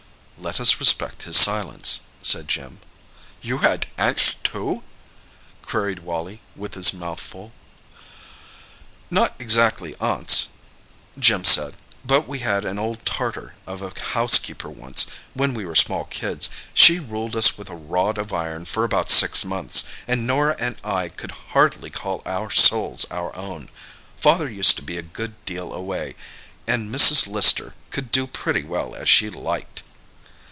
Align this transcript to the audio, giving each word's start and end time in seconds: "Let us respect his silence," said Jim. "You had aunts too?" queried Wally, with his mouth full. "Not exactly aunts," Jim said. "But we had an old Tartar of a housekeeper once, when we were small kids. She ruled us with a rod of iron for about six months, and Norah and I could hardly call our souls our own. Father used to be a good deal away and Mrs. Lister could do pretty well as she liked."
"Let 0.41 0.59
us 0.59 0.79
respect 0.79 1.21
his 1.21 1.37
silence," 1.37 1.99
said 2.23 2.47
Jim. 2.47 2.79
"You 3.43 3.59
had 3.59 3.85
aunts 3.95 4.37
too?" 4.43 4.81
queried 5.61 5.99
Wally, 5.99 6.41
with 6.55 6.73
his 6.73 6.91
mouth 6.91 7.19
full. 7.19 7.53
"Not 9.11 9.35
exactly 9.37 9.93
aunts," 9.99 10.49
Jim 11.19 11.43
said. 11.45 11.75
"But 12.03 12.27
we 12.27 12.39
had 12.39 12.65
an 12.65 12.79
old 12.79 13.05
Tartar 13.05 13.53
of 13.67 13.83
a 13.83 13.93
housekeeper 14.15 14.67
once, 14.67 15.05
when 15.35 15.53
we 15.53 15.63
were 15.63 15.75
small 15.75 16.05
kids. 16.05 16.49
She 16.73 16.97
ruled 16.99 17.35
us 17.35 17.55
with 17.55 17.69
a 17.69 17.75
rod 17.75 18.17
of 18.17 18.33
iron 18.33 18.65
for 18.65 18.83
about 18.83 19.11
six 19.11 19.45
months, 19.45 19.83
and 20.07 20.25
Norah 20.25 20.55
and 20.57 20.75
I 20.83 21.09
could 21.09 21.33
hardly 21.53 21.91
call 21.91 22.23
our 22.25 22.49
souls 22.49 23.05
our 23.11 23.33
own. 23.35 23.69
Father 24.17 24.49
used 24.49 24.75
to 24.77 24.81
be 24.81 24.97
a 24.97 25.03
good 25.03 25.35
deal 25.45 25.71
away 25.71 26.15
and 26.65 26.91
Mrs. 26.91 27.27
Lister 27.27 27.75
could 27.91 28.11
do 28.11 28.25
pretty 28.25 28.63
well 28.63 28.95
as 28.95 29.07
she 29.07 29.29
liked." 29.29 29.83